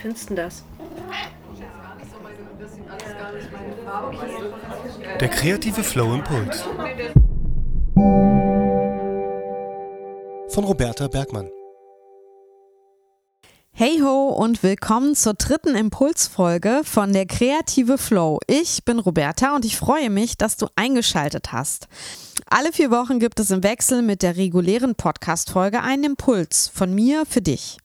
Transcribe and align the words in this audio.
findest 0.00 0.30
du 0.30 0.34
das? 0.34 0.64
Der 5.20 5.28
kreative 5.28 5.82
Flow 5.82 6.14
Impuls. 6.14 6.62
Von 10.48 10.64
Roberta 10.64 11.08
Bergmann. 11.08 11.50
Hey 13.72 14.00
ho 14.02 14.28
und 14.28 14.62
willkommen 14.62 15.14
zur 15.14 15.34
dritten 15.34 15.74
Impulsfolge 15.74 16.82
von 16.84 17.12
der 17.12 17.26
Kreative 17.26 17.98
Flow. 17.98 18.38
Ich 18.46 18.84
bin 18.84 18.98
Roberta 18.98 19.54
und 19.54 19.64
ich 19.64 19.76
freue 19.76 20.10
mich, 20.10 20.36
dass 20.36 20.56
du 20.56 20.66
eingeschaltet 20.76 21.52
hast. 21.52 21.88
Alle 22.46 22.72
vier 22.72 22.90
Wochen 22.90 23.20
gibt 23.20 23.40
es 23.40 23.50
im 23.50 23.62
Wechsel 23.62 24.02
mit 24.02 24.22
der 24.22 24.36
regulären 24.36 24.96
Podcast-Folge 24.96 25.82
einen 25.82 26.04
Impuls 26.04 26.68
von 26.68 26.94
mir 26.94 27.24
für 27.24 27.42
dich. 27.42 27.78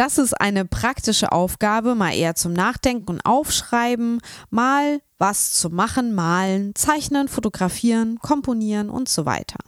Das 0.00 0.16
ist 0.16 0.32
eine 0.32 0.64
praktische 0.64 1.30
Aufgabe, 1.30 1.94
mal 1.94 2.14
eher 2.14 2.34
zum 2.34 2.54
Nachdenken 2.54 3.10
und 3.10 3.26
Aufschreiben, 3.26 4.22
mal 4.48 5.02
was 5.18 5.52
zu 5.52 5.68
machen, 5.68 6.14
malen, 6.14 6.74
zeichnen, 6.74 7.28
fotografieren, 7.28 8.18
komponieren 8.18 8.88
und 8.88 9.10
so 9.10 9.26
weiter. 9.26 9.58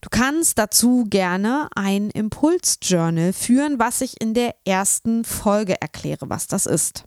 Du 0.00 0.08
kannst 0.10 0.56
dazu 0.56 1.04
gerne 1.06 1.68
ein 1.74 2.08
Impulsjournal 2.08 3.34
führen, 3.34 3.78
was 3.78 4.00
ich 4.00 4.18
in 4.22 4.32
der 4.32 4.54
ersten 4.64 5.22
Folge 5.22 5.78
erkläre, 5.82 6.30
was 6.30 6.46
das 6.46 6.64
ist. 6.64 7.04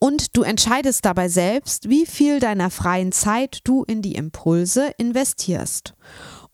Und 0.00 0.36
du 0.36 0.42
entscheidest 0.42 1.04
dabei 1.04 1.28
selbst, 1.28 1.88
wie 1.88 2.06
viel 2.06 2.40
deiner 2.40 2.70
freien 2.70 3.12
Zeit 3.12 3.60
du 3.62 3.84
in 3.84 4.02
die 4.02 4.16
Impulse 4.16 4.92
investierst. 4.98 5.94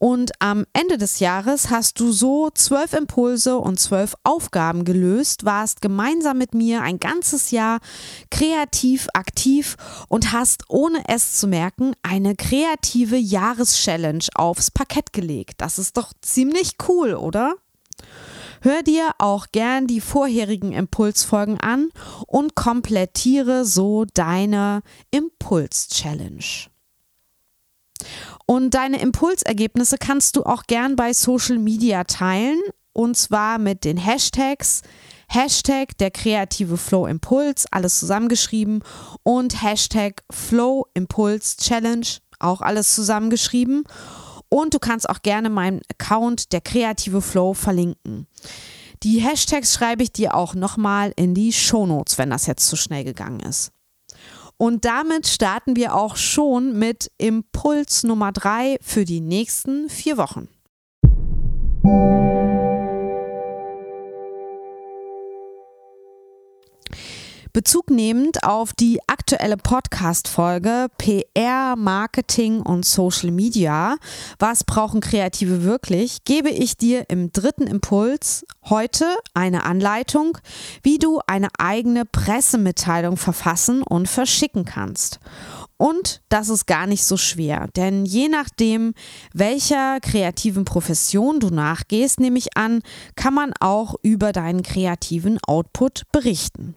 Und 0.05 0.33
am 0.39 0.67
Ende 0.75 0.99
des 0.99 1.19
Jahres 1.21 1.71
hast 1.71 1.99
du 1.99 2.13
so 2.13 2.51
zwölf 2.51 2.93
Impulse 2.93 3.57
und 3.57 3.81
zwölf 3.81 4.17
Aufgaben 4.23 4.85
gelöst, 4.85 5.47
warst 5.47 5.81
gemeinsam 5.81 6.37
mit 6.37 6.53
mir 6.53 6.83
ein 6.83 7.01
ganzes 7.01 7.53
Jahr 7.53 7.81
kreativ 8.31 9.09
aktiv 9.15 9.79
und 10.09 10.31
hast, 10.31 10.65
ohne 10.69 10.99
es 11.09 11.39
zu 11.39 11.47
merken, 11.47 11.95
eine 12.03 12.37
kreative 12.37 13.17
Jahreschallenge 13.17 14.27
aufs 14.35 14.71
Parkett 14.71 15.15
gelegt. 15.15 15.63
Das 15.63 15.79
ist 15.79 15.97
doch 15.97 16.13
ziemlich 16.21 16.73
cool, 16.87 17.15
oder? 17.15 17.55
Hör 18.61 18.83
dir 18.83 19.13
auch 19.17 19.47
gern 19.53 19.87
die 19.87 20.03
vorherigen 20.03 20.73
Impulsfolgen 20.73 21.59
an 21.61 21.89
und 22.27 22.55
komplettiere 22.55 23.65
so 23.65 24.05
deine 24.13 24.83
Impuls-Challenge. 25.13 26.74
Und 28.47 28.75
deine 28.75 29.01
Impulsergebnisse 29.01 29.99
kannst 29.99 30.37
du 30.37 30.45
auch 30.45 30.65
gern 30.65 30.97
bei 30.97 31.13
Social 31.13 31.59
Media 31.59 32.05
teilen 32.05 32.61
und 32.93 33.17
zwar 33.17 33.59
mit 33.59 33.85
den 33.85 33.97
Hashtags 33.97 34.83
Hashtag 35.29 35.97
der 35.99 36.11
kreative 36.11 36.77
Flow 36.77 37.07
Impuls, 37.07 37.67
alles 37.71 37.99
zusammengeschrieben 37.99 38.83
und 39.23 39.63
Hashtag 39.63 40.23
Flow 40.31 40.87
Impuls 40.95 41.57
Challenge, 41.57 42.07
auch 42.39 42.61
alles 42.61 42.95
zusammengeschrieben. 42.95 43.85
Und 44.49 44.75
du 44.75 44.79
kannst 44.79 45.09
auch 45.09 45.23
gerne 45.23 45.51
meinen 45.51 45.81
Account 45.91 46.53
der 46.53 46.61
kreative 46.61 47.21
Flow 47.21 47.55
verlinken. 47.55 48.29
Die 49.03 49.19
Hashtags 49.19 49.75
schreibe 49.75 50.05
ich 50.05 50.13
dir 50.13 50.35
auch 50.35 50.55
nochmal 50.55 51.13
in 51.17 51.35
die 51.35 51.53
Shownotes, 51.53 52.17
wenn 52.19 52.31
das 52.31 52.47
jetzt 52.47 52.69
zu 52.69 52.77
schnell 52.77 53.05
gegangen 53.05 53.41
ist. 53.41 53.74
Und 54.65 54.87
damit 54.87 55.27
starten 55.27 55.77
wir 55.77 55.95
auch 55.95 56.17
schon 56.17 56.79
mit 56.79 57.11
Impuls 57.19 58.03
Nummer 58.03 58.33
drei 58.33 58.79
für 58.81 59.05
die 59.05 59.21
nächsten 59.21 59.91
vier 59.91 60.17
Wochen. 60.17 60.49
Bezug 67.55 67.89
nehmend 67.89 68.43
auf 68.43 68.73
die 68.73 68.99
aktuelle 69.07 69.57
Podcast-Folge 69.57 70.89
PR, 70.99 71.77
Marketing 71.77 72.61
und 72.61 72.85
Social 72.85 73.31
Media, 73.31 73.95
was 74.41 74.65
brauchen 74.65 75.01
Kreative 75.01 75.63
wirklich, 75.63 76.25
gebe 76.25 76.51
ich 76.51 76.77
dir 76.77 77.09
im 77.09 77.31
dritten 77.31 77.69
Impuls 77.69 78.45
heute 78.65 79.07
eine 79.35 79.65
Anleitung, 79.67 80.37
wie 80.83 80.99
du 80.99 81.21
eine 81.29 81.47
eigene 81.57 82.05
Pressemitteilung 82.05 83.17
verfassen 83.17 83.85
und 83.85 84.09
verschicken 84.09 84.65
kannst. 84.65 85.21
Und 85.77 86.23
das 86.31 86.49
ist 86.49 86.67
gar 86.67 86.89
nicht 86.89 87.05
so 87.05 87.17
schwer, 87.17 87.69
denn 87.77 88.05
je 88.05 88.27
nachdem, 88.27 88.95
welcher 89.33 90.01
kreativen 90.01 90.65
Profession 90.65 91.39
du 91.39 91.51
nachgehst, 91.51 92.19
nehme 92.19 92.39
ich 92.39 92.57
an, 92.57 92.83
kann 93.15 93.33
man 93.33 93.53
auch 93.61 93.95
über 94.03 94.33
deinen 94.33 94.65
kreativen 94.65 95.39
Output 95.47 96.03
berichten. 96.11 96.75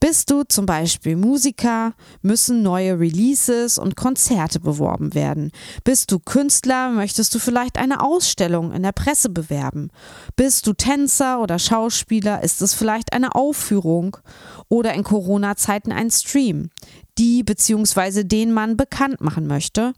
Bist 0.00 0.30
du 0.30 0.44
zum 0.44 0.64
Beispiel 0.64 1.14
Musiker, 1.14 1.92
müssen 2.22 2.62
neue 2.62 2.98
Releases 2.98 3.76
und 3.76 3.96
Konzerte 3.96 4.58
beworben 4.58 5.12
werden. 5.12 5.52
Bist 5.84 6.10
du 6.10 6.18
Künstler, 6.18 6.88
möchtest 6.88 7.34
du 7.34 7.38
vielleicht 7.38 7.76
eine 7.76 8.00
Ausstellung 8.02 8.72
in 8.72 8.82
der 8.82 8.92
Presse 8.92 9.28
bewerben. 9.28 9.90
Bist 10.36 10.66
du 10.66 10.72
Tänzer 10.72 11.42
oder 11.42 11.58
Schauspieler, 11.58 12.42
ist 12.42 12.62
es 12.62 12.72
vielleicht 12.72 13.12
eine 13.12 13.34
Aufführung 13.34 14.16
oder 14.70 14.94
in 14.94 15.04
Corona-Zeiten 15.04 15.92
ein 15.92 16.10
Stream, 16.10 16.70
die 17.18 17.42
bzw. 17.42 18.24
den 18.24 18.52
man 18.52 18.78
bekannt 18.78 19.20
machen 19.20 19.46
möchte. 19.46 19.92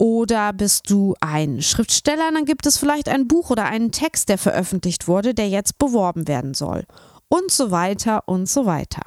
Oder 0.00 0.52
bist 0.52 0.88
du 0.92 1.16
ein 1.20 1.60
Schriftsteller, 1.60 2.30
dann 2.32 2.44
gibt 2.44 2.66
es 2.66 2.78
vielleicht 2.78 3.08
ein 3.08 3.26
Buch 3.26 3.50
oder 3.50 3.64
einen 3.64 3.90
Text, 3.90 4.28
der 4.28 4.38
veröffentlicht 4.38 5.08
wurde, 5.08 5.34
der 5.34 5.48
jetzt 5.48 5.76
beworben 5.78 6.28
werden 6.28 6.54
soll 6.54 6.84
und 7.28 7.50
so 7.50 7.70
weiter 7.70 8.26
und 8.26 8.48
so 8.48 8.66
weiter. 8.66 9.02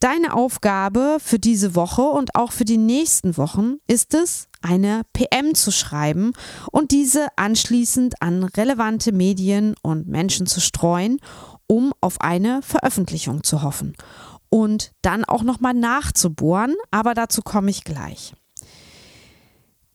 Deine 0.00 0.34
Aufgabe 0.34 1.16
für 1.20 1.38
diese 1.38 1.74
Woche 1.74 2.02
und 2.02 2.34
auch 2.34 2.52
für 2.52 2.66
die 2.66 2.76
nächsten 2.76 3.38
Wochen 3.38 3.76
ist 3.86 4.12
es, 4.12 4.48
eine 4.60 5.02
PM 5.14 5.54
zu 5.54 5.70
schreiben 5.70 6.32
und 6.70 6.90
diese 6.90 7.28
anschließend 7.36 8.20
an 8.20 8.44
relevante 8.44 9.12
Medien 9.12 9.74
und 9.82 10.06
Menschen 10.06 10.46
zu 10.46 10.60
streuen, 10.60 11.18
um 11.66 11.94
auf 12.02 12.20
eine 12.20 12.60
Veröffentlichung 12.60 13.42
zu 13.42 13.62
hoffen. 13.62 13.94
Und 14.50 14.92
dann 15.00 15.24
auch 15.24 15.42
nochmal 15.42 15.74
nachzubohren, 15.74 16.76
aber 16.90 17.14
dazu 17.14 17.40
komme 17.42 17.70
ich 17.70 17.84
gleich. 17.84 18.34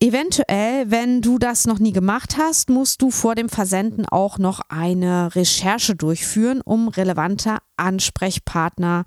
Eventuell, 0.03 0.89
wenn 0.89 1.21
du 1.21 1.37
das 1.37 1.67
noch 1.67 1.77
nie 1.77 1.91
gemacht 1.91 2.35
hast, 2.39 2.71
musst 2.71 3.03
du 3.03 3.11
vor 3.11 3.35
dem 3.35 3.49
Versenden 3.49 4.07
auch 4.07 4.39
noch 4.39 4.59
eine 4.67 5.35
Recherche 5.35 5.95
durchführen, 5.95 6.59
um 6.61 6.87
relevante 6.87 7.59
Ansprechpartner 7.77 9.05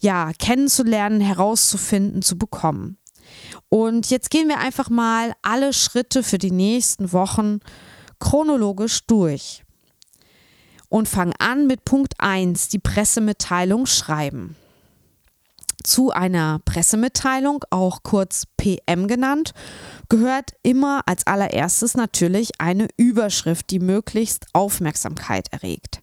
ja, 0.00 0.32
kennenzulernen, 0.38 1.20
herauszufinden, 1.20 2.22
zu 2.22 2.38
bekommen. 2.38 2.96
Und 3.68 4.08
jetzt 4.08 4.30
gehen 4.30 4.48
wir 4.48 4.60
einfach 4.60 4.88
mal 4.88 5.34
alle 5.42 5.74
Schritte 5.74 6.22
für 6.22 6.38
die 6.38 6.52
nächsten 6.52 7.12
Wochen 7.12 7.58
chronologisch 8.18 9.04
durch. 9.06 9.62
Und 10.88 11.06
fangen 11.06 11.34
an 11.38 11.66
mit 11.66 11.84
Punkt 11.84 12.14
1, 12.16 12.68
die 12.70 12.78
Pressemitteilung 12.78 13.84
schreiben 13.84 14.56
zu 15.88 16.10
einer 16.10 16.60
Pressemitteilung, 16.64 17.64
auch 17.70 18.02
kurz 18.02 18.44
PM 18.56 19.08
genannt, 19.08 19.52
gehört 20.08 20.52
immer 20.62 21.02
als 21.06 21.26
allererstes 21.26 21.96
natürlich 21.96 22.60
eine 22.60 22.88
Überschrift, 22.96 23.70
die 23.70 23.80
möglichst 23.80 24.46
Aufmerksamkeit 24.52 25.48
erregt. 25.50 26.00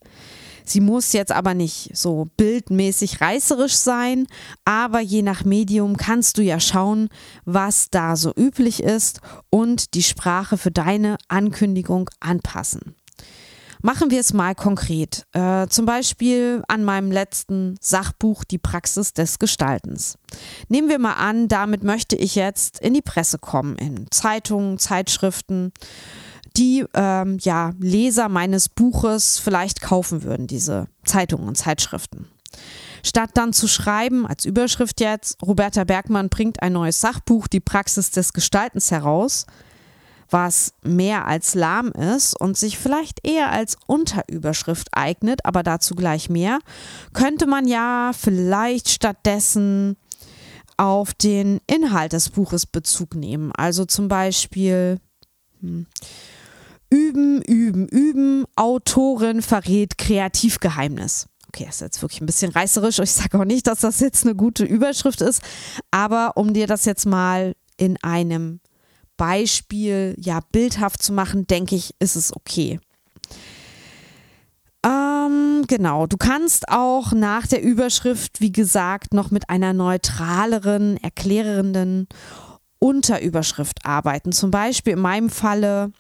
Sie 0.68 0.82
muss 0.82 1.14
jetzt 1.14 1.32
aber 1.32 1.54
nicht 1.54 1.96
so 1.96 2.28
bildmäßig 2.38 3.22
reißerisch 3.22 3.76
sein, 3.76 4.26
aber 4.66 5.00
je 5.00 5.22
nach 5.22 5.46
Medium 5.46 5.96
kannst 5.96 6.40
du 6.40 6.42
ja 6.42 6.60
schauen, 6.60 7.10
was 7.46 7.92
da 7.92 8.16
so 8.16 8.34
üblich 8.36 8.82
ist 8.82 9.22
und 9.52 9.94
die 9.94 10.02
Sprache 10.02 10.58
für 10.58 10.72
deine 10.72 11.18
Ankündigung 11.28 12.10
anpassen. 12.20 12.96
Machen 13.86 14.10
wir 14.10 14.20
es 14.20 14.34
mal 14.34 14.56
konkret. 14.56 15.28
Äh, 15.34 15.68
zum 15.68 15.86
Beispiel 15.86 16.64
an 16.68 16.84
meinem 16.84 17.12
letzten 17.12 17.78
Sachbuch 17.80 18.44
Die 18.44 18.58
Praxis 18.58 19.14
des 19.14 19.38
Gestaltens. 19.38 20.18
Nehmen 20.70 20.90
wir 20.90 20.98
mal 20.98 21.14
an, 21.14 21.48
damit 21.48 21.84
möchte 21.84 22.16
ich 22.16 22.34
jetzt 22.34 22.80
in 22.80 22.96
die 22.96 23.04
Presse 23.04 23.38
kommen, 23.38 23.76
in 23.76 24.08
Zeitungen, 24.10 24.80
Zeitschriften, 24.80 25.72
die 26.58 26.84
ähm, 26.96 27.38
ja, 27.42 27.74
Leser 27.78 28.28
meines 28.28 28.70
Buches 28.70 29.38
vielleicht 29.38 29.82
kaufen 29.82 30.24
würden, 30.24 30.48
diese 30.48 30.88
Zeitungen 31.04 31.48
und 31.48 31.56
Zeitschriften. 31.56 32.28
Statt 33.04 33.30
dann 33.36 33.54
zu 33.54 33.68
schreiben, 33.68 34.26
als 34.26 34.46
Überschrift 34.46 35.00
jetzt, 35.00 35.38
Roberta 35.44 35.84
Bergmann 35.84 36.30
bringt 36.30 36.64
ein 36.64 36.74
neues 36.74 37.02
Sachbuch, 37.02 37.48
die 37.48 37.60
Praxis 37.60 38.10
des 38.10 38.34
Gestaltens 38.34 38.90
heraus, 38.90 39.46
was 40.36 40.74
mehr 40.84 41.28
als 41.28 41.56
lahm 41.56 41.94
ist 41.94 42.38
und 42.38 42.58
sich 42.58 42.78
vielleicht 42.78 43.26
eher 43.26 43.54
als 43.54 43.78
Unterüberschrift 43.88 44.90
eignet, 44.92 45.46
aber 45.46 45.64
dazu 45.64 45.96
gleich 45.96 46.30
mehr, 46.30 46.60
könnte 47.14 47.48
man 47.48 47.66
ja 47.68 48.12
vielleicht 48.14 48.90
stattdessen 48.90 49.96
auf 50.76 51.14
den 51.14 51.62
Inhalt 51.68 52.12
des 52.12 52.32
Buches 52.32 52.66
Bezug 52.66 53.16
nehmen. 53.16 53.54
Also 53.54 53.86
zum 53.86 54.10
Beispiel 54.10 55.00
hm, 55.62 55.88
Üben, 56.90 57.42
üben, 57.42 57.88
üben. 57.88 58.46
Autorin 58.58 59.42
verrät 59.42 59.98
Kreativgeheimnis. 59.98 61.28
Okay, 61.48 61.66
ist 61.70 61.80
jetzt 61.80 62.02
wirklich 62.02 62.20
ein 62.20 62.26
bisschen 62.26 62.52
reißerisch. 62.52 63.00
Ich 63.00 63.14
sage 63.14 63.40
auch 63.40 63.46
nicht, 63.46 63.68
dass 63.68 63.80
das 63.80 64.02
jetzt 64.02 64.26
eine 64.26 64.36
gute 64.36 64.66
Überschrift 64.66 65.22
ist, 65.22 65.42
aber 65.92 66.34
um 66.36 66.54
dir 66.54 66.68
das 66.68 66.84
jetzt 66.84 67.06
mal 67.06 67.56
in 67.78 67.96
einem 68.04 68.60
Beispiel 69.18 70.16
ja 70.18 70.40
bildhaft 70.52 71.02
zu 71.02 71.14
machen, 71.14 71.48
denke 71.48 71.76
ich, 71.76 71.96
ist 72.00 72.16
es 72.16 72.36
okay. 72.36 72.80
Ähm, 74.86 75.64
genau, 75.68 76.06
du 76.06 76.18
kannst 76.18 76.70
auch 76.70 77.12
nach 77.12 77.48
der 77.48 77.64
Überschrift, 77.64 78.40
wie 78.40 78.52
gesagt, 78.52 79.14
noch 79.14 79.32
mit 79.32 79.50
einer 79.50 79.74
neutraleren, 79.74 80.98
erklärenden 80.98 82.08
Unterüberschrift 82.78 83.84
arbeiten. 83.84 84.32
Zum 84.32 84.52
Beispiel 84.52 84.94
in 84.94 85.00
meinem 85.00 85.30
Falle, 85.30 85.92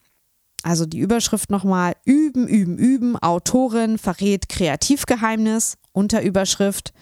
also 0.62 0.86
die 0.86 1.00
Überschrift 1.00 1.50
nochmal, 1.50 1.94
üben, 2.06 2.48
üben, 2.48 2.78
üben, 2.78 3.18
Autorin 3.18 3.98
verrät 3.98 4.50
Kreativgeheimnis, 4.50 5.78
Unterüberschrift. 5.92 6.94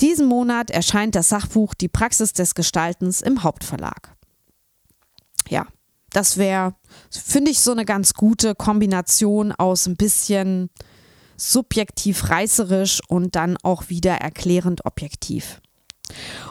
Diesen 0.00 0.28
Monat 0.28 0.70
erscheint 0.70 1.14
das 1.14 1.30
Sachbuch 1.30 1.74
Die 1.74 1.88
Praxis 1.88 2.32
des 2.32 2.54
Gestaltens 2.54 3.20
im 3.22 3.42
Hauptverlag. 3.42 4.14
Ja, 5.50 5.66
das 6.12 6.38
wäre, 6.38 6.74
finde 7.10 7.50
ich, 7.50 7.60
so 7.60 7.72
eine 7.72 7.84
ganz 7.84 8.14
gute 8.14 8.54
Kombination 8.54 9.52
aus 9.52 9.86
ein 9.86 9.96
bisschen 9.96 10.70
subjektiv 11.36 12.30
reißerisch 12.30 13.00
und 13.08 13.36
dann 13.36 13.56
auch 13.62 13.88
wieder 13.88 14.14
erklärend 14.14 14.84
objektiv. 14.84 15.60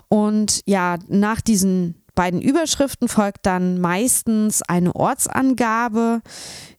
Und 0.08 0.62
ja, 0.66 0.98
nach 1.08 1.42
diesen 1.42 2.04
beiden 2.16 2.42
Überschriften 2.42 3.08
folgt 3.08 3.46
dann 3.46 3.80
meistens 3.80 4.62
eine 4.62 4.96
Ortsangabe, 4.96 6.22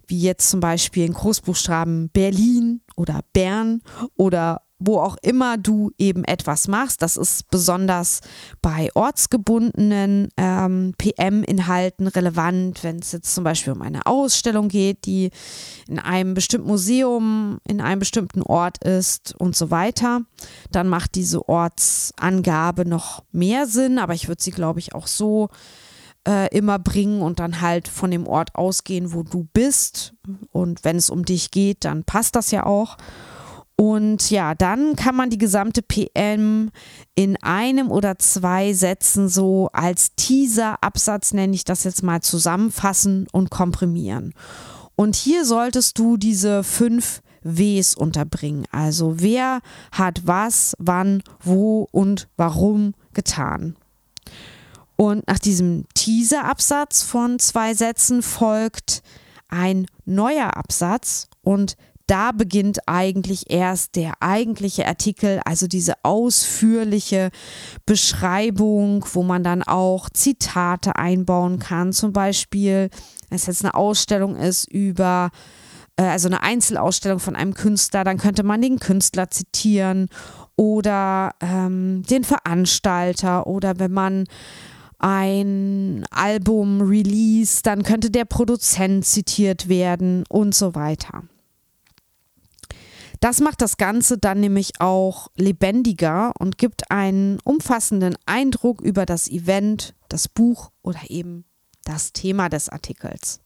wie 0.06 0.20
jetzt 0.20 0.50
zum 0.50 0.60
Beispiel 0.60 1.06
in 1.06 1.12
Großbuchstaben 1.12 2.10
Berlin 2.10 2.82
oder 2.96 3.20
Bern 3.32 3.80
oder 4.16 4.62
wo 4.80 4.98
auch 4.98 5.16
immer 5.22 5.58
du 5.58 5.92
eben 5.98 6.24
etwas 6.24 6.66
machst. 6.66 7.02
Das 7.02 7.16
ist 7.16 7.50
besonders 7.50 8.22
bei 8.62 8.88
ortsgebundenen 8.94 10.28
ähm, 10.36 10.94
PM-Inhalten 10.96 12.06
relevant, 12.08 12.82
wenn 12.82 12.98
es 12.98 13.12
jetzt 13.12 13.34
zum 13.34 13.44
Beispiel 13.44 13.74
um 13.74 13.82
eine 13.82 14.06
Ausstellung 14.06 14.68
geht, 14.68 15.04
die 15.04 15.30
in 15.86 15.98
einem 15.98 16.32
bestimmten 16.34 16.68
Museum, 16.68 17.58
in 17.68 17.80
einem 17.80 17.98
bestimmten 17.98 18.42
Ort 18.42 18.82
ist 18.82 19.34
und 19.38 19.54
so 19.54 19.70
weiter. 19.70 20.22
Dann 20.72 20.88
macht 20.88 21.14
diese 21.14 21.46
Ortsangabe 21.46 22.86
noch 22.86 23.22
mehr 23.32 23.66
Sinn, 23.66 23.98
aber 23.98 24.14
ich 24.14 24.28
würde 24.28 24.42
sie, 24.42 24.50
glaube 24.50 24.80
ich, 24.80 24.94
auch 24.94 25.06
so 25.06 25.50
äh, 26.26 26.54
immer 26.56 26.78
bringen 26.78 27.22
und 27.22 27.38
dann 27.38 27.60
halt 27.60 27.88
von 27.88 28.10
dem 28.10 28.26
Ort 28.26 28.54
ausgehen, 28.54 29.12
wo 29.12 29.22
du 29.22 29.46
bist. 29.52 30.14
Und 30.52 30.84
wenn 30.84 30.96
es 30.96 31.10
um 31.10 31.24
dich 31.24 31.50
geht, 31.50 31.84
dann 31.84 32.04
passt 32.04 32.36
das 32.36 32.50
ja 32.50 32.64
auch. 32.64 32.96
Und 33.80 34.30
ja, 34.30 34.54
dann 34.54 34.94
kann 34.94 35.16
man 35.16 35.30
die 35.30 35.38
gesamte 35.38 35.80
PM 35.80 36.70
in 37.14 37.42
einem 37.42 37.90
oder 37.90 38.18
zwei 38.18 38.74
Sätzen 38.74 39.30
so 39.30 39.70
als 39.72 40.14
Teaser-Absatz, 40.16 41.32
nenne 41.32 41.54
ich 41.54 41.64
das 41.64 41.84
jetzt 41.84 42.02
mal, 42.02 42.20
zusammenfassen 42.20 43.26
und 43.32 43.48
komprimieren. 43.48 44.34
Und 44.96 45.16
hier 45.16 45.46
solltest 45.46 45.98
du 45.98 46.18
diese 46.18 46.62
fünf 46.62 47.22
Ws 47.42 47.94
unterbringen. 47.94 48.66
Also 48.70 49.18
wer 49.18 49.60
hat 49.92 50.26
was, 50.26 50.74
wann, 50.78 51.22
wo 51.42 51.88
und 51.90 52.28
warum 52.36 52.92
getan. 53.14 53.76
Und 54.96 55.26
nach 55.26 55.38
diesem 55.38 55.86
Teaser-Absatz 55.94 57.02
von 57.02 57.38
zwei 57.38 57.72
Sätzen 57.72 58.20
folgt 58.20 59.00
ein 59.48 59.86
neuer 60.04 60.58
Absatz 60.58 61.28
und 61.40 61.76
da 62.10 62.32
beginnt 62.32 62.80
eigentlich 62.88 63.50
erst 63.50 63.94
der 63.94 64.14
eigentliche 64.20 64.86
Artikel, 64.86 65.40
also 65.44 65.68
diese 65.68 65.94
ausführliche 66.02 67.30
Beschreibung, 67.86 69.04
wo 69.12 69.22
man 69.22 69.44
dann 69.44 69.62
auch 69.62 70.10
Zitate 70.10 70.96
einbauen 70.96 71.60
kann. 71.60 71.92
Zum 71.92 72.12
Beispiel, 72.12 72.90
wenn 73.28 73.36
es 73.36 73.46
jetzt 73.46 73.64
eine 73.64 73.74
Ausstellung 73.74 74.34
ist 74.34 74.68
über, 74.68 75.30
äh, 75.94 76.02
also 76.02 76.26
eine 76.26 76.42
Einzelausstellung 76.42 77.20
von 77.20 77.36
einem 77.36 77.54
Künstler, 77.54 78.02
dann 78.02 78.18
könnte 78.18 78.42
man 78.42 78.60
den 78.60 78.80
Künstler 78.80 79.30
zitieren 79.30 80.08
oder 80.56 81.30
ähm, 81.40 82.02
den 82.10 82.24
Veranstalter 82.24 83.46
oder 83.46 83.78
wenn 83.78 83.92
man 83.92 84.24
ein 84.98 86.04
Album 86.10 86.82
release, 86.82 87.62
dann 87.62 87.84
könnte 87.84 88.10
der 88.10 88.24
Produzent 88.24 89.06
zitiert 89.06 89.68
werden 89.68 90.24
und 90.28 90.56
so 90.56 90.74
weiter. 90.74 91.22
Das 93.20 93.40
macht 93.40 93.60
das 93.60 93.76
Ganze 93.76 94.16
dann 94.16 94.40
nämlich 94.40 94.80
auch 94.80 95.28
lebendiger 95.36 96.32
und 96.38 96.56
gibt 96.56 96.90
einen 96.90 97.38
umfassenden 97.44 98.16
Eindruck 98.24 98.80
über 98.80 99.04
das 99.04 99.28
Event, 99.28 99.94
das 100.08 100.26
Buch 100.26 100.70
oder 100.82 101.00
eben 101.08 101.44
das 101.84 102.12
Thema 102.14 102.48
des 102.48 102.70
Artikels. 102.70 103.40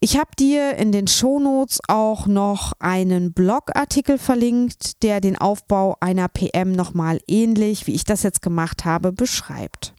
Ich 0.00 0.16
habe 0.16 0.30
dir 0.36 0.76
in 0.78 0.90
den 0.90 1.06
Shownotes 1.06 1.80
auch 1.86 2.26
noch 2.26 2.72
einen 2.80 3.32
Blogartikel 3.32 4.18
verlinkt, 4.18 5.02
der 5.02 5.20
den 5.20 5.36
Aufbau 5.36 5.96
einer 6.00 6.26
PM 6.28 6.72
nochmal 6.72 7.20
ähnlich, 7.28 7.86
wie 7.86 7.94
ich 7.94 8.04
das 8.04 8.24
jetzt 8.24 8.42
gemacht 8.42 8.84
habe, 8.84 9.12
beschreibt. 9.12 9.94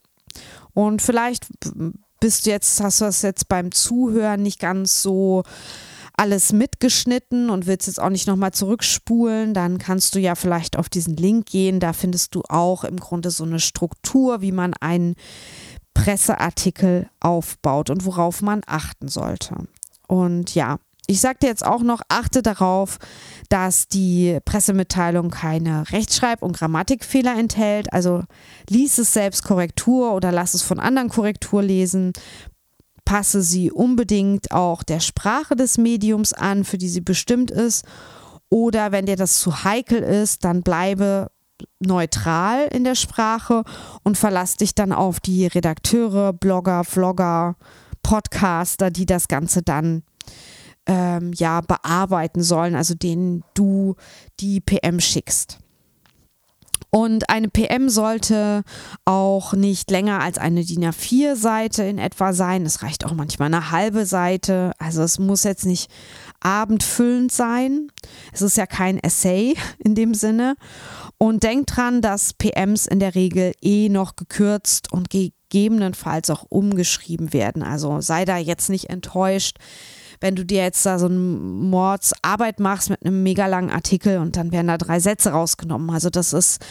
Und 0.74 1.02
vielleicht 1.02 1.48
bist 2.20 2.46
du 2.46 2.50
jetzt, 2.50 2.82
hast 2.82 3.00
du 3.00 3.06
das 3.06 3.22
jetzt 3.22 3.48
beim 3.48 3.72
Zuhören 3.72 4.42
nicht 4.42 4.60
ganz 4.60 5.02
so 5.02 5.44
alles 6.16 6.54
mitgeschnitten 6.54 7.50
und 7.50 7.66
willst 7.66 7.88
jetzt 7.88 8.02
auch 8.02 8.10
nicht 8.10 8.28
nochmal 8.28 8.54
zurückspulen, 8.54 9.54
dann 9.54 9.78
kannst 9.78 10.16
du 10.16 10.20
ja 10.20 10.36
vielleicht 10.36 10.78
auf 10.78 10.90
diesen 10.90 11.18
Link 11.18 11.48
gehen. 11.48 11.80
Da 11.80 11.94
findest 11.94 12.36
du 12.36 12.44
auch 12.48 12.84
im 12.84 12.98
Grunde 12.98 13.32
so 13.32 13.44
eine 13.44 13.60
Struktur, 13.60 14.42
wie 14.42 14.52
man 14.52 14.74
einen 14.80 15.16
Presseartikel 15.94 17.10
aufbaut 17.20 17.90
und 17.90 18.06
worauf 18.06 18.42
man 18.42 18.62
achten 18.66 19.08
sollte. 19.08 19.56
Und 20.08 20.54
ja, 20.54 20.78
ich 21.06 21.20
dir 21.42 21.48
jetzt 21.48 21.66
auch 21.66 21.82
noch, 21.82 22.02
achte 22.08 22.42
darauf, 22.42 22.98
dass 23.50 23.88
die 23.88 24.40
Pressemitteilung 24.46 25.32
keine 25.32 25.84
Rechtschreib- 25.92 26.42
und 26.42 26.56
Grammatikfehler 26.56 27.38
enthält. 27.38 27.92
Also 27.92 28.24
lies 28.70 28.98
es 28.98 29.12
selbst 29.12 29.44
Korrektur 29.44 30.14
oder 30.14 30.32
lass 30.32 30.54
es 30.54 30.62
von 30.62 30.80
anderen 30.80 31.10
Korrektur 31.10 31.62
lesen 31.62 32.14
passe 33.06 33.42
sie 33.42 33.72
unbedingt 33.72 34.52
auch 34.52 34.84
der 34.84 35.00
Sprache 35.00 35.56
des 35.56 35.78
Mediums 35.78 36.34
an, 36.34 36.64
für 36.64 36.78
die 36.78 36.90
sie 36.90 37.02
bestimmt 37.02 37.52
ist. 37.52 37.86
Oder 38.50 38.92
wenn 38.92 39.06
dir 39.06 39.16
das 39.16 39.40
zu 39.40 39.64
heikel 39.64 40.02
ist, 40.02 40.46
dann 40.46 40.62
bleibe 40.62 41.32
neutral 41.80 42.68
in 42.72 42.84
der 42.84 42.96
Sprache 42.96 43.64
und 44.04 44.18
verlass 44.18 44.58
dich 44.58 44.76
dann 44.76 44.92
auf 44.92 45.20
die 45.20 45.48
Redakteure, 45.48 46.34
Blogger, 46.34 46.84
Vlogger, 46.84 47.56
Podcaster, 48.02 48.92
die 48.92 49.06
das 49.06 49.28
Ganze 49.28 49.64
dann 49.64 50.04
ähm, 50.86 51.32
ja 51.34 51.62
bearbeiten 51.62 52.44
sollen, 52.44 52.76
also 52.76 52.94
denen 52.94 53.44
du 53.54 53.96
die 54.40 54.60
PM 54.60 55.00
schickst. 55.00 55.60
Und 56.90 57.30
eine 57.30 57.50
PM 57.50 57.90
sollte 57.90 58.64
auch 59.06 59.54
nicht 59.54 59.90
länger 59.92 60.22
als 60.22 60.38
eine 60.38 60.64
DIN 60.64 60.86
A4-Seite 60.86 61.84
in 61.84 61.98
etwa 61.98 62.34
sein. 62.34 62.66
Es 62.66 62.84
reicht 62.84 63.06
auch 63.06 63.14
manchmal 63.14 63.48
eine 63.48 63.72
halbe 63.72 64.06
Seite. 64.06 64.72
Also 64.78 65.04
es 65.04 65.20
muss 65.20 65.44
jetzt 65.44 65.66
nicht 65.66 65.90
abendfüllend 66.40 67.32
sein. 67.32 67.88
Es 68.32 68.42
ist 68.42 68.58
ja 68.58 68.66
kein 68.66 69.00
Essay 69.00 69.56
in 69.80 69.96
dem 69.96 70.14
Sinne. 70.14 70.56
Und 71.18 71.44
denk 71.44 71.68
dran, 71.68 72.02
dass 72.02 72.34
PMs 72.34 72.86
in 72.86 73.00
der 73.00 73.16
Regel 73.16 73.54
eh 73.62 73.90
noch 73.90 74.16
gekürzt 74.16 74.92
und 74.92 75.10
gegebenenfalls 75.10 76.30
auch 76.30 76.46
umgeschrieben 76.50 77.34
werden. 77.34 77.64
Also 77.64 78.02
sei 78.02 78.26
da 78.26 78.38
jetzt 78.38 78.70
nicht 78.70 78.90
enttäuscht 78.90 79.58
wenn 80.20 80.36
du 80.36 80.46
dir 80.46 80.64
jetzt 80.64 80.86
da 80.86 81.00
so 81.00 81.06
eine 81.06 81.18
Mordsarbeit 81.18 82.60
machst 82.60 82.90
mit 82.90 83.06
einem 83.06 83.24
mega 83.24 83.48
langen 83.48 83.72
Artikel 83.72 84.18
und 84.18 84.36
dann 84.36 84.52
werden 84.52 84.68
da 84.68 84.78
drei 84.78 85.00
Sätze 85.00 85.32
rausgenommen. 85.32 85.90
Also 85.90 86.10
das 86.10 86.34
ist 86.34 86.64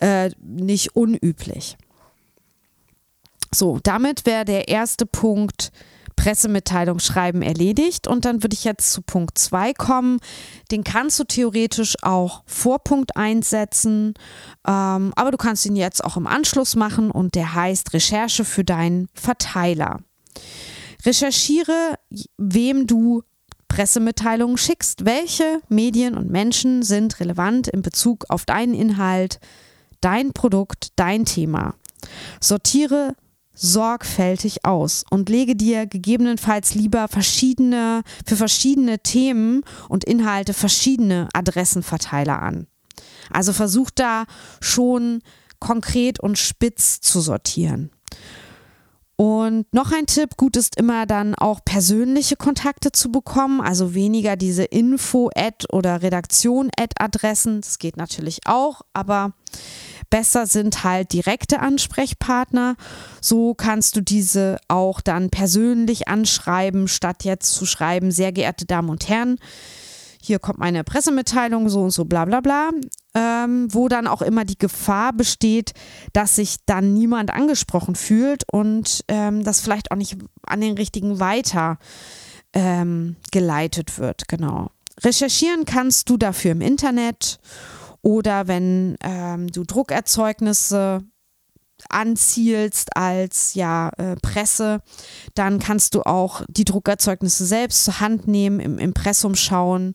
äh, 0.00 0.30
nicht 0.40 0.96
unüblich. 0.96 1.76
So, 3.54 3.78
damit 3.82 4.26
wäre 4.26 4.44
der 4.44 4.68
erste 4.68 5.06
Punkt 5.06 5.72
Pressemitteilung 6.18 6.98
schreiben 6.98 7.42
erledigt. 7.42 8.08
Und 8.08 8.24
dann 8.24 8.42
würde 8.42 8.54
ich 8.54 8.64
jetzt 8.64 8.92
zu 8.92 9.02
Punkt 9.02 9.38
2 9.38 9.72
kommen. 9.72 10.18
Den 10.70 10.84
kannst 10.84 11.18
du 11.20 11.24
theoretisch 11.24 11.94
auch 12.02 12.42
vor 12.44 12.80
Punkt 12.80 13.16
1 13.16 13.48
setzen, 13.48 14.14
ähm, 14.66 15.12
aber 15.14 15.30
du 15.30 15.36
kannst 15.36 15.64
ihn 15.64 15.76
jetzt 15.76 16.04
auch 16.04 16.16
im 16.16 16.26
Anschluss 16.26 16.74
machen 16.74 17.10
und 17.10 17.36
der 17.36 17.54
heißt 17.54 17.94
Recherche 17.94 18.44
für 18.44 18.64
deinen 18.64 19.08
Verteiler. 19.14 20.00
Recherchiere, 21.04 21.94
wem 22.36 22.86
du 22.86 23.22
Pressemitteilungen 23.68 24.56
schickst. 24.56 25.04
Welche 25.04 25.60
Medien 25.68 26.16
und 26.16 26.30
Menschen 26.30 26.82
sind 26.82 27.20
relevant 27.20 27.68
in 27.68 27.82
Bezug 27.82 28.24
auf 28.28 28.44
deinen 28.44 28.74
Inhalt, 28.74 29.38
dein 30.00 30.32
Produkt, 30.32 30.88
dein 30.96 31.24
Thema. 31.24 31.74
Sortiere 32.40 33.14
sorgfältig 33.54 34.64
aus 34.64 35.04
und 35.10 35.28
lege 35.28 35.56
dir 35.56 35.86
gegebenenfalls 35.86 36.74
lieber 36.74 37.08
verschiedene, 37.08 38.02
für 38.24 38.36
verschiedene 38.36 39.00
Themen 39.00 39.62
und 39.88 40.04
Inhalte 40.04 40.54
verschiedene 40.54 41.28
Adressenverteiler 41.32 42.40
an. 42.40 42.68
Also 43.30 43.52
versuch 43.52 43.90
da 43.90 44.24
schon 44.60 45.22
konkret 45.58 46.20
und 46.20 46.38
spitz 46.38 47.00
zu 47.00 47.20
sortieren. 47.20 47.90
Und 49.20 49.66
noch 49.74 49.90
ein 49.90 50.06
Tipp, 50.06 50.36
gut 50.36 50.56
ist 50.56 50.76
immer 50.76 51.04
dann 51.04 51.34
auch 51.34 51.64
persönliche 51.64 52.36
Kontakte 52.36 52.92
zu 52.92 53.10
bekommen, 53.10 53.60
also 53.60 53.92
weniger 53.92 54.36
diese 54.36 54.62
Info-Ad 54.62 55.66
oder 55.72 56.02
Redaktion-Ad-Adressen, 56.02 57.60
das 57.60 57.80
geht 57.80 57.96
natürlich 57.96 58.46
auch, 58.46 58.82
aber 58.92 59.32
besser 60.08 60.46
sind 60.46 60.84
halt 60.84 61.12
direkte 61.12 61.58
Ansprechpartner. 61.58 62.76
So 63.20 63.54
kannst 63.54 63.96
du 63.96 64.02
diese 64.02 64.58
auch 64.68 65.00
dann 65.00 65.30
persönlich 65.30 66.06
anschreiben, 66.06 66.86
statt 66.86 67.24
jetzt 67.24 67.54
zu 67.54 67.66
schreiben, 67.66 68.12
sehr 68.12 68.30
geehrte 68.30 68.66
Damen 68.66 68.88
und 68.88 69.08
Herren, 69.08 69.40
hier 70.28 70.38
kommt 70.38 70.58
meine 70.58 70.84
Pressemitteilung, 70.84 71.68
so 71.68 71.82
und 71.82 71.90
so, 71.90 72.04
bla 72.04 72.24
bla 72.24 72.40
bla, 72.40 72.70
ähm, 73.14 73.66
wo 73.70 73.88
dann 73.88 74.06
auch 74.06 74.22
immer 74.22 74.44
die 74.44 74.58
Gefahr 74.58 75.12
besteht, 75.12 75.72
dass 76.12 76.36
sich 76.36 76.58
dann 76.66 76.94
niemand 76.94 77.34
angesprochen 77.34 77.96
fühlt 77.96 78.44
und 78.52 79.04
ähm, 79.08 79.42
das 79.42 79.60
vielleicht 79.60 79.90
auch 79.90 79.96
nicht 79.96 80.16
an 80.46 80.60
den 80.60 80.76
richtigen 80.76 81.18
weiter 81.18 81.78
ähm, 82.52 83.16
geleitet 83.32 83.98
wird. 83.98 84.28
Genau. 84.28 84.70
Recherchieren 85.02 85.64
kannst 85.64 86.08
du 86.10 86.16
dafür 86.16 86.52
im 86.52 86.60
Internet 86.60 87.40
oder 88.02 88.46
wenn 88.46 88.96
ähm, 89.02 89.48
du 89.48 89.64
Druckerzeugnisse 89.64 91.02
anzielst 91.88 92.96
als 92.96 93.54
ja 93.54 93.90
äh, 93.96 94.16
Presse, 94.16 94.80
dann 95.34 95.58
kannst 95.58 95.94
du 95.94 96.02
auch 96.02 96.42
die 96.48 96.64
Druckerzeugnisse 96.64 97.46
selbst 97.46 97.84
zur 97.84 98.00
Hand 98.00 98.28
nehmen, 98.28 98.60
im 98.60 98.78
Impressum 98.78 99.34
schauen. 99.34 99.94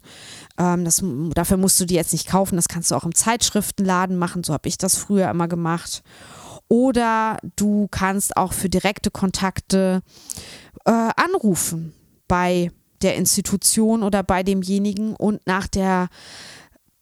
Ähm, 0.57 0.85
das, 0.85 1.03
dafür 1.33 1.57
musst 1.57 1.79
du 1.79 1.85
die 1.85 1.95
jetzt 1.95 2.13
nicht 2.13 2.27
kaufen, 2.27 2.55
das 2.55 2.67
kannst 2.67 2.91
du 2.91 2.95
auch 2.95 3.05
im 3.05 3.15
Zeitschriftenladen 3.15 4.17
machen, 4.17 4.43
so 4.43 4.53
habe 4.53 4.67
ich 4.67 4.77
das 4.77 4.97
früher 4.97 5.29
immer 5.29 5.47
gemacht. 5.47 6.03
Oder 6.67 7.37
du 7.55 7.87
kannst 7.91 8.37
auch 8.37 8.53
für 8.53 8.69
direkte 8.69 9.11
Kontakte 9.11 10.01
äh, 10.85 10.91
anrufen 10.91 11.93
bei 12.27 12.71
der 13.03 13.15
Institution 13.15 14.01
oder 14.01 14.23
bei 14.23 14.43
demjenigen 14.43 15.15
und 15.15 15.45
nach 15.45 15.67
der 15.67 16.07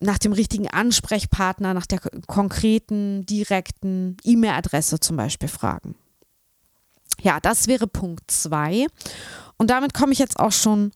nach 0.01 0.17
dem 0.17 0.33
richtigen 0.33 0.67
Ansprechpartner, 0.67 1.73
nach 1.73 1.85
der 1.85 1.99
konkreten, 2.27 3.25
direkten 3.25 4.17
E-Mail-Adresse 4.23 4.99
zum 4.99 5.15
Beispiel 5.15 5.49
fragen. 5.49 5.95
Ja, 7.21 7.39
das 7.39 7.67
wäre 7.67 7.87
Punkt 7.87 8.29
2. 8.29 8.87
Und 9.57 9.69
damit 9.69 9.93
komme 9.93 10.11
ich 10.11 10.19
jetzt 10.19 10.39
auch 10.39 10.51
schon 10.51 10.91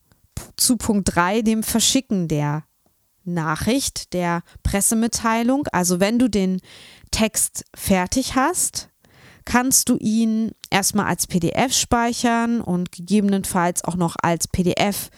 zu 0.57 0.77
Punkt 0.77 1.15
3, 1.15 1.41
dem 1.41 1.63
Verschicken 1.63 2.27
der 2.27 2.63
Nachricht, 3.23 4.13
der 4.13 4.41
Pressemitteilung. 4.63 5.67
Also 5.71 5.99
wenn 5.99 6.19
du 6.19 6.29
den 6.29 6.61
Text 7.11 7.65
fertig 7.75 8.35
hast, 8.35 8.89
kannst 9.45 9.89
du 9.89 9.97
ihn 9.97 10.51
erstmal 10.71 11.05
als 11.05 11.27
PDF 11.27 11.73
speichern 11.73 12.61
und 12.61 12.91
gegebenenfalls 12.91 13.83
auch 13.83 13.95
noch 13.95 14.15
als 14.21 14.47
PDF 14.47 15.09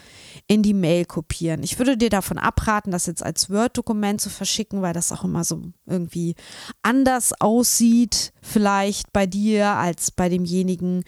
in 0.47 0.63
die 0.63 0.73
Mail 0.73 1.05
kopieren. 1.05 1.61
Ich 1.61 1.77
würde 1.77 1.97
dir 1.97 2.09
davon 2.09 2.37
abraten, 2.37 2.91
das 2.91 3.05
jetzt 3.05 3.23
als 3.23 3.49
Word-Dokument 3.49 4.21
zu 4.21 4.29
verschicken, 4.29 4.81
weil 4.81 4.93
das 4.93 5.11
auch 5.11 5.25
immer 5.25 5.43
so 5.43 5.61
irgendwie 5.85 6.35
anders 6.81 7.33
aussieht, 7.39 8.31
vielleicht 8.41 9.11
bei 9.11 9.25
dir 9.25 9.71
als 9.71 10.11
bei 10.11 10.29
demjenigen. 10.29 11.03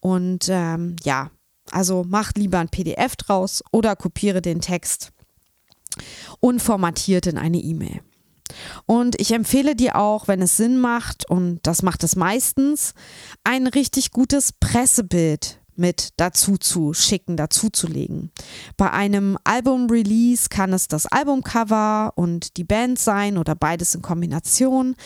Und 0.00 0.48
ähm, 0.48 0.96
ja, 1.04 1.30
also 1.70 2.04
mach 2.06 2.32
lieber 2.34 2.58
ein 2.58 2.68
PDF 2.68 3.14
draus 3.16 3.62
oder 3.70 3.94
kopiere 3.94 4.42
den 4.42 4.60
Text 4.60 5.12
unformatiert 6.40 7.26
in 7.26 7.38
eine 7.38 7.58
E-Mail. 7.58 8.00
Und 8.86 9.20
ich 9.20 9.32
empfehle 9.32 9.76
dir 9.76 9.96
auch, 9.96 10.26
wenn 10.26 10.42
es 10.42 10.56
Sinn 10.56 10.78
macht, 10.78 11.28
und 11.30 11.60
das 11.62 11.82
macht 11.82 12.02
es 12.02 12.16
meistens, 12.16 12.94
ein 13.44 13.66
richtig 13.68 14.10
gutes 14.10 14.52
Pressebild 14.52 15.59
mit 15.76 16.10
dazu 16.16 16.56
zu 16.56 16.92
schicken, 16.94 17.36
dazu 17.36 17.70
zu 17.70 17.86
legen. 17.86 18.30
Bei 18.76 18.90
einem 18.90 19.38
Album-Release 19.44 20.48
kann 20.48 20.72
es 20.72 20.88
das 20.88 21.06
Albumcover 21.06 22.12
und 22.16 22.56
die 22.56 22.64
Band 22.64 22.98
sein 22.98 23.38
oder 23.38 23.54
beides 23.54 23.94
in 23.94 24.02
Kombination. 24.02 24.96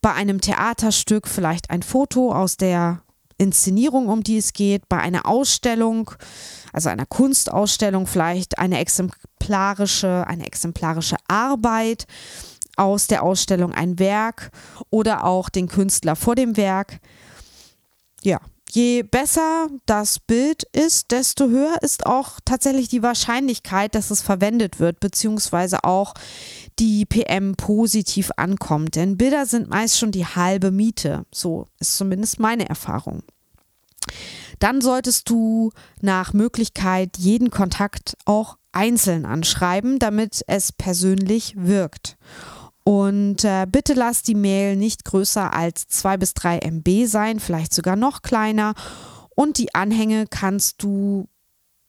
Bei 0.00 0.12
einem 0.12 0.40
Theaterstück 0.40 1.28
vielleicht 1.28 1.70
ein 1.70 1.82
Foto 1.82 2.32
aus 2.32 2.56
der 2.56 3.02
Inszenierung, 3.40 4.08
um 4.08 4.22
die 4.22 4.36
es 4.36 4.52
geht. 4.52 4.88
Bei 4.88 4.98
einer 4.98 5.26
Ausstellung, 5.26 6.10
also 6.72 6.90
einer 6.90 7.06
Kunstausstellung 7.06 8.06
vielleicht 8.06 8.58
eine 8.58 8.78
exemplarische, 8.78 10.26
eine 10.26 10.46
exemplarische 10.46 11.16
Arbeit 11.26 12.06
aus 12.76 13.06
der 13.06 13.22
Ausstellung 13.22 13.72
ein 13.72 13.98
Werk 13.98 14.50
oder 14.90 15.24
auch 15.24 15.48
den 15.48 15.68
Künstler 15.68 16.16
vor 16.16 16.34
dem 16.34 16.56
Werk. 16.56 17.00
Ja, 18.22 18.40
je 18.70 19.02
besser 19.02 19.68
das 19.86 20.18
Bild 20.18 20.64
ist, 20.72 21.10
desto 21.10 21.48
höher 21.48 21.82
ist 21.82 22.06
auch 22.06 22.40
tatsächlich 22.44 22.88
die 22.88 23.02
Wahrscheinlichkeit, 23.02 23.94
dass 23.94 24.10
es 24.10 24.22
verwendet 24.22 24.80
wird, 24.80 25.00
beziehungsweise 25.00 25.84
auch 25.84 26.14
die 26.78 27.04
PM 27.04 27.54
positiv 27.56 28.30
ankommt. 28.36 28.96
Denn 28.96 29.16
Bilder 29.16 29.46
sind 29.46 29.68
meist 29.68 29.98
schon 29.98 30.12
die 30.12 30.26
halbe 30.26 30.70
Miete. 30.70 31.26
So 31.32 31.66
ist 31.78 31.96
zumindest 31.96 32.40
meine 32.40 32.68
Erfahrung. 32.68 33.22
Dann 34.58 34.80
solltest 34.80 35.28
du 35.30 35.72
nach 36.00 36.32
Möglichkeit 36.32 37.16
jeden 37.18 37.50
Kontakt 37.50 38.16
auch 38.24 38.56
einzeln 38.72 39.26
anschreiben, 39.26 39.98
damit 39.98 40.42
es 40.46 40.72
persönlich 40.72 41.54
wirkt. 41.56 42.16
Und 42.90 43.44
äh, 43.44 43.68
bitte 43.70 43.94
lass 43.94 44.24
die 44.24 44.34
Mail 44.34 44.74
nicht 44.74 45.04
größer 45.04 45.54
als 45.54 45.86
2 45.86 46.16
bis 46.16 46.34
3 46.34 46.58
MB 46.58 47.06
sein, 47.06 47.38
vielleicht 47.38 47.72
sogar 47.72 47.94
noch 47.94 48.22
kleiner. 48.22 48.74
Und 49.28 49.58
die 49.58 49.72
Anhänge 49.76 50.26
kannst 50.28 50.82
du 50.82 51.28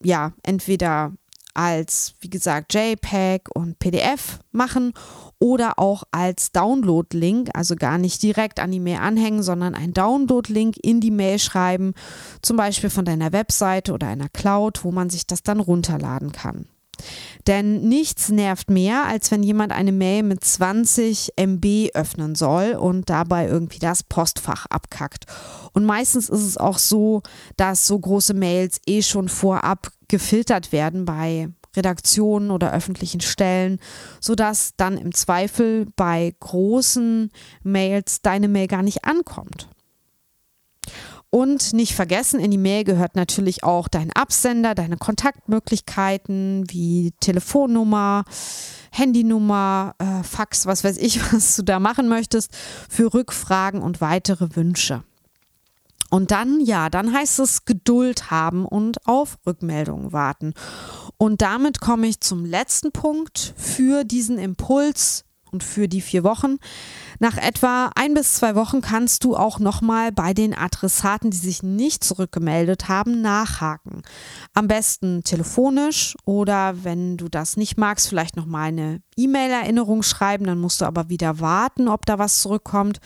ja 0.03 0.33
entweder 0.43 1.13
als, 1.55 2.13
wie 2.19 2.29
gesagt, 2.29 2.75
JPEG 2.75 3.49
und 3.51 3.79
PDF 3.79 4.41
machen 4.51 4.93
oder 5.39 5.79
auch 5.79 6.03
als 6.11 6.51
Download-Link, 6.51 7.49
also 7.55 7.75
gar 7.75 7.97
nicht 7.97 8.21
direkt 8.21 8.59
an 8.59 8.71
die 8.71 8.79
Mail 8.79 8.99
anhängen, 8.99 9.41
sondern 9.41 9.73
ein 9.73 9.93
Download-Link 9.93 10.77
in 10.83 11.01
die 11.01 11.09
Mail 11.09 11.39
schreiben, 11.39 11.95
zum 12.43 12.57
Beispiel 12.57 12.91
von 12.91 13.05
deiner 13.05 13.31
Webseite 13.31 13.93
oder 13.93 14.05
einer 14.05 14.29
Cloud, 14.29 14.83
wo 14.83 14.91
man 14.91 15.09
sich 15.09 15.25
das 15.25 15.41
dann 15.41 15.61
runterladen 15.61 16.31
kann. 16.31 16.67
Denn 17.47 17.81
nichts 17.87 18.29
nervt 18.29 18.69
mehr, 18.69 19.05
als 19.05 19.31
wenn 19.31 19.43
jemand 19.43 19.71
eine 19.71 19.91
Mail 19.91 20.23
mit 20.23 20.43
20 20.43 21.33
MB 21.35 21.91
öffnen 21.93 22.35
soll 22.35 22.73
und 22.73 23.09
dabei 23.09 23.47
irgendwie 23.47 23.79
das 23.79 24.03
Postfach 24.03 24.65
abkackt. 24.67 25.25
Und 25.73 25.85
meistens 25.85 26.29
ist 26.29 26.45
es 26.45 26.57
auch 26.57 26.77
so, 26.77 27.21
dass 27.57 27.87
so 27.87 27.97
große 27.97 28.33
Mails 28.33 28.79
eh 28.85 29.01
schon 29.01 29.29
vorab 29.29 29.91
gefiltert 30.07 30.71
werden 30.71 31.05
bei 31.05 31.49
Redaktionen 31.75 32.51
oder 32.51 32.73
öffentlichen 32.73 33.21
Stellen, 33.21 33.79
sodass 34.19 34.73
dann 34.75 34.97
im 34.97 35.13
Zweifel 35.13 35.87
bei 35.95 36.35
großen 36.39 37.31
Mails 37.63 38.21
deine 38.21 38.47
Mail 38.47 38.67
gar 38.67 38.83
nicht 38.83 39.05
ankommt. 39.05 39.69
Und 41.33 41.71
nicht 41.71 41.95
vergessen, 41.95 42.41
in 42.41 42.51
die 42.51 42.57
Mail 42.57 42.83
gehört 42.83 43.15
natürlich 43.15 43.63
auch 43.63 43.87
dein 43.87 44.11
Absender, 44.11 44.75
deine 44.75 44.97
Kontaktmöglichkeiten 44.97 46.65
wie 46.67 47.13
Telefonnummer, 47.21 48.25
Handynummer, 48.91 49.95
äh, 49.97 50.23
Fax, 50.23 50.65
was 50.65 50.83
weiß 50.83 50.97
ich, 50.97 51.21
was 51.33 51.55
du 51.55 51.63
da 51.63 51.79
machen 51.79 52.09
möchtest, 52.09 52.51
für 52.89 53.13
Rückfragen 53.13 53.81
und 53.81 54.01
weitere 54.01 54.57
Wünsche. 54.57 55.03
Und 56.09 56.31
dann, 56.31 56.59
ja, 56.59 56.89
dann 56.89 57.13
heißt 57.13 57.39
es 57.39 57.63
Geduld 57.63 58.29
haben 58.29 58.65
und 58.65 59.07
auf 59.07 59.37
Rückmeldungen 59.47 60.11
warten. 60.11 60.53
Und 61.15 61.41
damit 61.41 61.79
komme 61.79 62.07
ich 62.07 62.19
zum 62.19 62.43
letzten 62.43 62.91
Punkt 62.91 63.53
für 63.55 64.03
diesen 64.03 64.37
Impuls 64.37 65.23
und 65.51 65.63
für 65.63 65.87
die 65.87 66.01
vier 66.01 66.23
Wochen. 66.23 66.57
Nach 67.19 67.37
etwa 67.37 67.91
ein 67.95 68.13
bis 68.13 68.33
zwei 68.33 68.55
Wochen 68.55 68.81
kannst 68.81 69.23
du 69.23 69.35
auch 69.35 69.59
nochmal 69.59 70.11
bei 70.11 70.33
den 70.33 70.57
Adressaten, 70.57 71.29
die 71.29 71.37
sich 71.37 71.63
nicht 71.63 72.03
zurückgemeldet 72.03 72.87
haben, 72.87 73.21
nachhaken. 73.21 74.01
Am 74.53 74.67
besten 74.67 75.23
telefonisch 75.23 76.15
oder 76.25 76.83
wenn 76.83 77.17
du 77.17 77.27
das 77.27 77.57
nicht 77.57 77.77
magst, 77.77 78.07
vielleicht 78.07 78.35
nochmal 78.35 78.69
eine 78.69 79.01
E-Mail-Erinnerung 79.17 80.03
schreiben, 80.03 80.45
dann 80.45 80.59
musst 80.59 80.81
du 80.81 80.85
aber 80.85 81.09
wieder 81.09 81.39
warten, 81.39 81.87
ob 81.87 82.05
da 82.05 82.17
was 82.17 82.41
zurückkommt. 82.41 82.99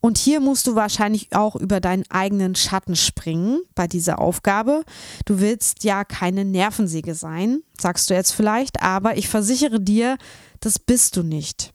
Und 0.00 0.18
hier 0.18 0.40
musst 0.40 0.66
du 0.66 0.74
wahrscheinlich 0.74 1.34
auch 1.34 1.56
über 1.56 1.80
deinen 1.80 2.04
eigenen 2.10 2.54
Schatten 2.54 2.94
springen 2.94 3.62
bei 3.74 3.86
dieser 3.86 4.18
Aufgabe. 4.18 4.82
Du 5.24 5.40
willst 5.40 5.82
ja 5.82 6.04
keine 6.04 6.44
Nervensäge 6.44 7.14
sein, 7.14 7.62
sagst 7.80 8.10
du 8.10 8.14
jetzt 8.14 8.32
vielleicht, 8.32 8.82
aber 8.82 9.16
ich 9.16 9.28
versichere 9.28 9.80
dir, 9.80 10.18
das 10.60 10.78
bist 10.78 11.16
du 11.16 11.22
nicht. 11.22 11.73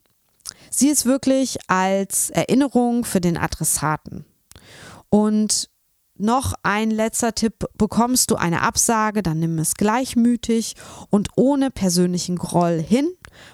Sieh 0.69 0.89
es 0.89 1.05
wirklich 1.05 1.57
als 1.67 2.29
Erinnerung 2.29 3.05
für 3.05 3.21
den 3.21 3.37
Adressaten. 3.37 4.25
Und 5.09 5.69
noch 6.21 6.53
ein 6.63 6.91
letzter 6.91 7.33
Tipp, 7.33 7.65
bekommst 7.77 8.29
du 8.29 8.35
eine 8.35 8.61
Absage, 8.61 9.23
dann 9.23 9.39
nimm 9.39 9.57
es 9.57 9.75
gleichmütig 9.75 10.75
und 11.09 11.29
ohne 11.37 11.71
persönlichen 11.71 12.35
Groll 12.35 12.81
hin. 12.81 13.07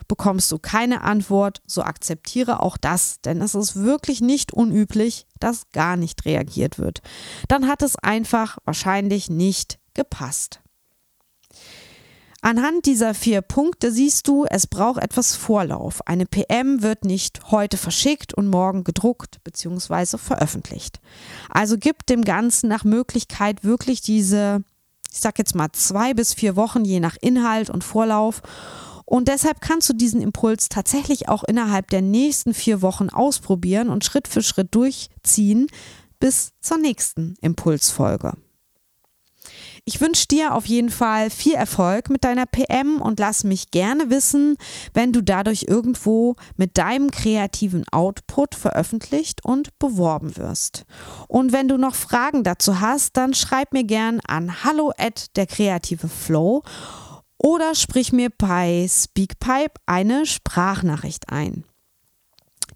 Bekommst 0.08 0.52
du 0.52 0.58
keine 0.58 1.02
Antwort, 1.02 1.62
so 1.68 1.84
akzeptiere 1.84 2.64
auch 2.64 2.78
das, 2.78 3.22
denn 3.22 3.40
es 3.42 3.54
ist 3.54 3.76
wirklich 3.76 4.20
nicht 4.20 4.52
unüblich, 4.52 5.28
dass 5.40 5.70
gar 5.74 5.96
nicht 5.96 6.26
reagiert 6.26 6.80
wird. 6.80 7.02
Dann 7.48 7.68
hat 7.68 7.84
es 7.84 7.98
einfach 7.98 8.58
wahrscheinlich 8.66 9.30
nicht 9.30 9.78
gepasst. 9.94 10.62
Anhand 12.46 12.86
dieser 12.86 13.16
vier 13.16 13.42
Punkte 13.42 13.92
siehst 13.92 14.28
du, 14.28 14.46
es 14.48 14.68
braucht 14.68 15.02
etwas 15.02 15.36
Vorlauf. 15.36 16.06
Eine 16.06 16.28
PM 16.28 16.84
wird 16.84 17.04
nicht 17.04 17.50
heute 17.50 17.76
verschickt 17.76 18.36
und 18.36 18.50
morgen 18.50 18.84
gedruckt 18.84 19.44
bzw. 19.44 20.20
veröffentlicht. 20.20 21.00
Also 21.50 21.76
gib 21.80 22.06
dem 22.06 22.24
Ganzen 22.24 22.70
nach 22.70 22.84
Möglichkeit 22.84 23.64
wirklich 23.64 24.02
diese, 24.02 24.64
ich 25.12 25.22
sag 25.22 25.40
jetzt 25.40 25.56
mal 25.56 25.72
zwei 25.72 26.14
bis 26.14 26.36
vier 26.36 26.56
Wochen 26.56 26.86
je 26.86 27.00
nach 27.00 27.18
Inhalt 27.20 27.72
und 27.72 27.84
Vorlauf. 27.84 28.44
Und 29.06 29.28
deshalb 29.28 29.60
kannst 29.60 29.90
du 29.90 29.94
diesen 29.94 30.22
Impuls 30.22 30.70
tatsächlich 30.70 31.28
auch 31.28 31.44
innerhalb 31.46 31.90
der 31.90 32.04
nächsten 32.04 32.54
vier 32.54 32.84
Wochen 32.84 33.10
ausprobieren 33.10 33.90
und 33.90 34.06
Schritt 34.06 34.28
für 34.28 34.44
Schritt 34.44 34.76
durchziehen 34.76 35.66
bis 36.20 36.52
zur 36.62 36.78
nächsten 36.78 37.38
Impulsfolge. 37.42 38.34
Ich 39.88 40.02
wünsche 40.02 40.26
dir 40.26 40.56
auf 40.56 40.66
jeden 40.66 40.90
Fall 40.90 41.30
viel 41.30 41.54
Erfolg 41.54 42.10
mit 42.10 42.24
deiner 42.24 42.48
PM 42.48 43.00
und 43.02 43.20
lass 43.20 43.44
mich 43.44 43.70
gerne 43.70 44.10
wissen, 44.10 44.58
wenn 44.96 45.14
du 45.14 45.22
dadurch 45.22 45.66
irgendwo 45.68 46.36
mit 46.58 46.80
deinem 46.80 47.12
kreativen 47.12 47.86
Output 47.92 48.56
veröffentlicht 48.56 49.46
und 49.46 49.78
beworben 49.78 50.38
wirst. 50.38 50.86
Und 51.28 51.52
wenn 51.52 51.68
du 51.68 51.78
noch 51.78 51.94
Fragen 51.94 52.44
dazu 52.44 52.80
hast, 52.80 53.16
dann 53.16 53.36
schreib 53.36 53.74
mir 53.74 53.84
gern 53.84 54.22
an 54.28 54.64
hallo 54.64 54.92
at 54.98 55.36
der 55.36 55.46
kreative 55.46 56.08
Flow 56.08 56.64
oder 57.38 57.76
sprich 57.76 58.12
mir 58.12 58.32
bei 58.36 58.88
Speakpipe 58.90 59.80
eine 59.86 60.26
Sprachnachricht 60.26 61.30
ein. 61.30 61.64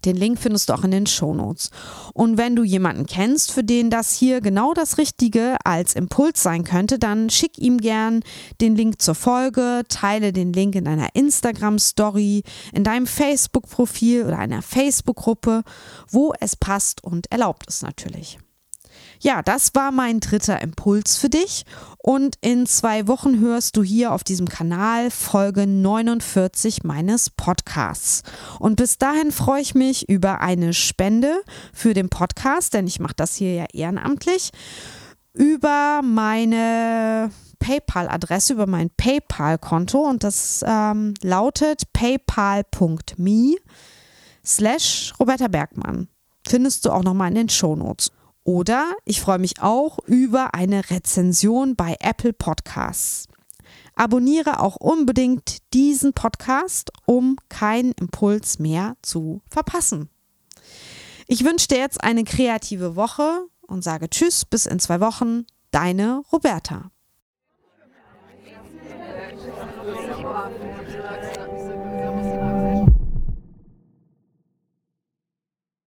Den 0.04 0.16
Link 0.16 0.38
findest 0.38 0.68
du 0.68 0.74
auch 0.74 0.84
in 0.84 0.90
den 0.90 1.06
Shownotes. 1.06 1.70
Und 2.14 2.38
wenn 2.38 2.56
du 2.56 2.64
jemanden 2.64 3.06
kennst, 3.06 3.52
für 3.52 3.64
den 3.64 3.90
das 3.90 4.14
hier 4.14 4.40
genau 4.40 4.74
das 4.74 4.98
Richtige 4.98 5.56
als 5.64 5.94
Impuls 5.94 6.42
sein 6.42 6.64
könnte, 6.64 6.98
dann 6.98 7.30
schick 7.30 7.58
ihm 7.58 7.78
gern 7.78 8.22
den 8.60 8.76
Link 8.76 9.00
zur 9.00 9.14
Folge, 9.14 9.82
teile 9.88 10.32
den 10.32 10.52
Link 10.52 10.74
in 10.74 10.84
deiner 10.84 11.14
Instagram-Story, 11.14 12.42
in 12.72 12.84
deinem 12.84 13.06
Facebook-Profil 13.06 14.24
oder 14.26 14.38
einer 14.38 14.62
Facebook-Gruppe, 14.62 15.62
wo 16.08 16.32
es 16.40 16.56
passt 16.56 17.04
und 17.04 17.30
erlaubt 17.30 17.66
ist 17.66 17.82
natürlich. 17.82 18.38
Ja, 19.22 19.42
das 19.42 19.74
war 19.74 19.92
mein 19.92 20.20
dritter 20.20 20.62
Impuls 20.62 21.18
für 21.18 21.28
dich. 21.28 21.66
Und 21.98 22.36
in 22.40 22.64
zwei 22.64 23.06
Wochen 23.06 23.38
hörst 23.38 23.76
du 23.76 23.82
hier 23.82 24.12
auf 24.12 24.24
diesem 24.24 24.48
Kanal 24.48 25.10
Folge 25.10 25.66
49 25.66 26.84
meines 26.84 27.28
Podcasts. 27.28 28.22
Und 28.58 28.76
bis 28.76 28.96
dahin 28.96 29.30
freue 29.30 29.60
ich 29.60 29.74
mich 29.74 30.08
über 30.08 30.40
eine 30.40 30.72
Spende 30.72 31.42
für 31.74 31.92
den 31.92 32.08
Podcast, 32.08 32.72
denn 32.72 32.86
ich 32.86 32.98
mache 32.98 33.14
das 33.14 33.36
hier 33.36 33.52
ja 33.52 33.66
ehrenamtlich, 33.74 34.52
über 35.34 36.00
meine 36.02 37.30
PayPal-Adresse, 37.58 38.54
über 38.54 38.66
mein 38.66 38.88
PayPal-Konto 38.88 39.98
und 39.98 40.24
das 40.24 40.64
ähm, 40.66 41.12
lautet 41.20 41.92
paypal.me 41.92 43.56
slash 44.42 45.12
Roberta 45.20 45.48
Bergmann. 45.48 46.08
Findest 46.48 46.86
du 46.86 46.90
auch 46.90 47.02
nochmal 47.04 47.28
in 47.28 47.34
den 47.34 47.48
Shownotes. 47.50 48.10
Oder 48.44 48.94
ich 49.04 49.20
freue 49.20 49.38
mich 49.38 49.60
auch 49.62 49.98
über 50.06 50.54
eine 50.54 50.90
Rezension 50.90 51.76
bei 51.76 51.96
Apple 52.00 52.32
Podcasts. 52.32 53.28
Abonniere 53.94 54.60
auch 54.60 54.76
unbedingt 54.76 55.58
diesen 55.74 56.12
Podcast, 56.12 56.90
um 57.06 57.36
keinen 57.48 57.92
Impuls 57.92 58.58
mehr 58.58 58.96
zu 59.02 59.42
verpassen. 59.48 60.08
Ich 61.26 61.44
wünsche 61.44 61.68
dir 61.68 61.78
jetzt 61.78 62.02
eine 62.02 62.24
kreative 62.24 62.96
Woche 62.96 63.46
und 63.66 63.84
sage 63.84 64.08
Tschüss, 64.08 64.44
bis 64.44 64.66
in 64.66 64.80
zwei 64.80 65.00
Wochen. 65.00 65.44
Deine 65.70 66.22
Roberta. 66.32 66.90